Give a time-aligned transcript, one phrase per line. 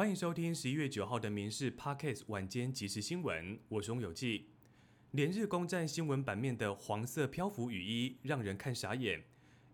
[0.00, 4.48] 欢迎收听十一月九号的《民事 Pockets》晚间即时新闻，我是翁有记。
[5.10, 9.22] 连日攻占新闻版面的黄色漂浮雨衣，让人看傻眼。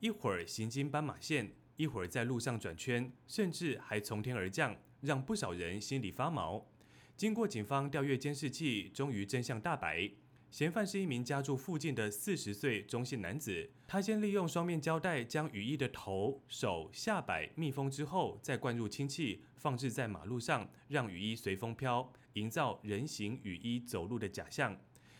[0.00, 6.70] 一会儿行经斑马线，一会儿在路上转圈，甚至还从天而降，让不少人心里发毛。
[7.18, 10.10] 经过警方调阅监视器，终于真相大白。
[10.54, 13.68] 嫌犯是一名家住附近的四十岁中性男子。
[13.88, 24.78] 他先利用双面胶带将雨衣的头、手、下摆密封之后，再灌入氢气，放置在马路上，让雨衣随风飘，营造人形雨衣走路的假象。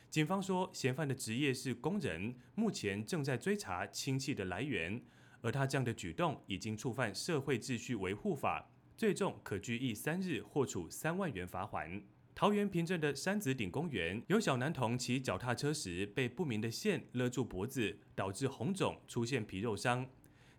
[0.09, 5.03] 警方说，嫌犯的职业是工人，目前正在追查氢气的来源。
[5.41, 12.01] 而他这样的举动已经触犯社会秩序维护法，最重可拘役三日，或处三万元罚款。
[12.35, 20.05] 桃园平镇的山子顶公园，有小男童骑脚踏车时被不明的线勒住脖子，导致红肿，出现皮肉伤。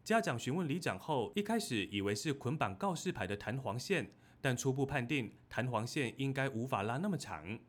[0.01, 7.59] 家长询问里长后，一开始以为是捆绑告示牌的弹簧线，但初步判定弹簧线应该无法拉那么长。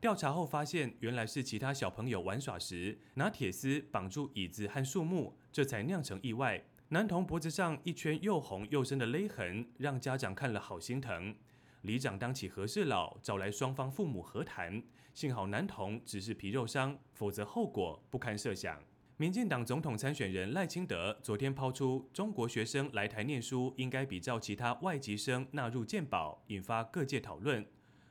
[0.00, 6.64] 调查后发现，原来是其他小朋友玩耍时拿铁丝绑住椅子和树木，这才酿成意外。
[6.88, 11.36] 男童脖子上一圈又红又深的勒痕，让家长看了好心疼。
[11.82, 14.82] 里长当起和事佬，找来双方父母和谈。
[15.14, 18.82] 幸好男童只是皮肉伤，否则后果不堪设想。
[19.18, 27.64] 民进党总统参选人赖清德昨天抛出中国学生来台念书应该比照其他外籍生纳入健保，引发各界讨论。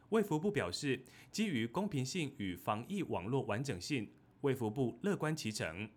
[0.09, 4.11] 卫福部表示，基于公平性与防疫网络完整性，
[4.41, 5.89] 卫福部乐观其成。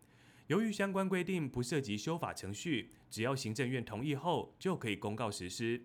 [0.47, 5.83] 由于相关规定不涉及修法程序，只要行政院同意后就可以公告实施。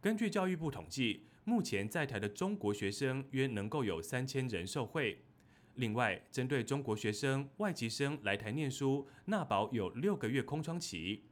[0.00, 5.24] 根据教育部统计，目前在台的中国学生约能够有三千人受惠。
[5.74, 11.24] 另外，针对中国学生、外籍生来台念书，纳保有六个月空窗期。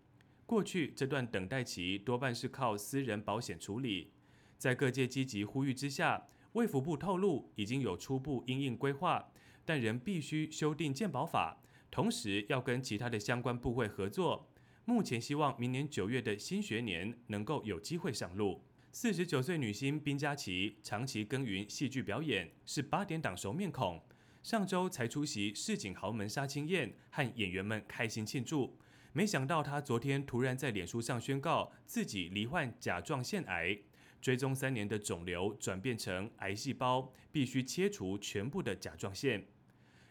[0.46, 4.10] 过去这段等待期多半是靠私人保险处理。
[4.58, 9.30] 在各界积极呼吁之下，卫福部透露已经有初步应应规划，
[9.64, 14.50] 但仍必须修订健保法，同时要跟其他的相关部会合作。
[14.88, 18.62] 目前希望明年九月的新学年能够有机会上路。
[18.92, 24.00] 四十九岁女星冰佳琪长期耕耘戏剧表演，是八点档熟面孔。
[24.44, 28.78] 上周才出席市井豪门杀青宴，和演员们开心庆祝。
[29.12, 33.76] 没想到她昨天突然在脸书上宣告自己罹患甲状腺癌，
[34.22, 39.48] 追踪三年的肿瘤转变成癌细胞，必须切除全部的甲状腺。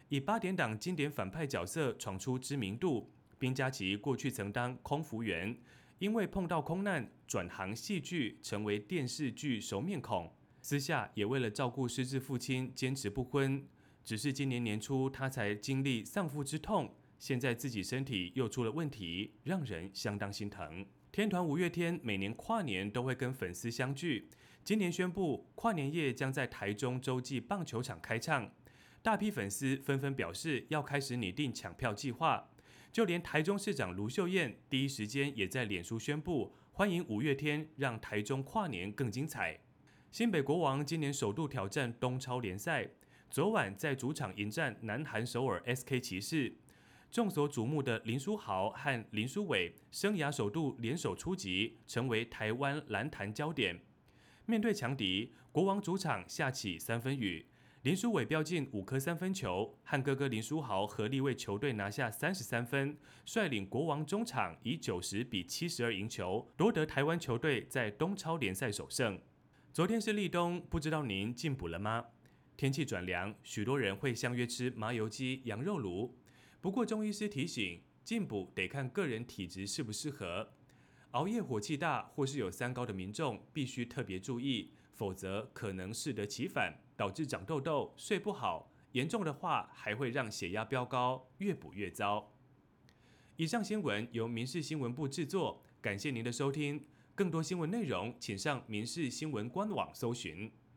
[0.09, 3.09] 以八点档经典反派角色闯出知名度。
[3.37, 5.57] 冰嘉琪过去曾当空服员，
[5.99, 10.33] 因为碰到空难转行戏剧，成为电视剧熟面孔。
[10.61, 13.67] 私下也为了照顾失智父亲，坚持不婚。
[14.03, 20.85] 只是今年年初，他才经历丧父之痛，现在自己身体又出了问题，让人相当心疼。
[21.11, 24.27] 天团五月天每年跨年都会跟粉丝相聚，
[24.63, 28.51] 今年宣布跨年夜将在台中洲际棒球场开唱，
[29.01, 32.49] 大批粉丝纷纷表示要开始拟定抢票计划。
[32.95, 39.59] 就连台中市长卢秀燕第一时间也在脸书宣布欢迎五月天，让台中跨年更精彩。
[40.13, 42.87] 新北国王今年首度挑战东超联赛，
[43.29, 46.55] 昨晚在主场迎战南韩首尔 SK 骑士。
[47.11, 53.77] 众所瞩目的林书豪和林书伟生涯首度联手出击，成为台湾篮坛焦点。
[54.45, 57.45] 面对强敌，国王主场下起三分雨。
[57.85, 62.97] 林书伟飙进五颗三分球，和哥哥林书豪合力为球队拿下三十三分，
[63.27, 69.21] 率领国王中场以九十比七十二赢球，夺得台湾球队在东超联赛首胜。
[69.71, 72.03] 昨天是立冬，不知道您进补了吗？
[72.57, 76.17] 天气转凉，许多人会相约吃麻油鸡、羊肉炉。
[76.59, 80.53] 不过中医师提醒，进补得看个人体质适不适合。
[81.11, 86.81] 熬夜、火气大或是有三高的民众，必须特别注意，否则可能适得其反。
[86.97, 92.31] 导致长痘痘、睡不好，严重的话还会让血压飙高，越补越糟。
[93.35, 96.85] 以上新闻由民事新闻部制作，感谢您的收听。
[97.13, 100.49] 更多新闻内容，请上民事新闻官网搜寻。